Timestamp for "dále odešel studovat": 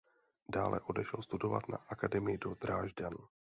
0.49-1.67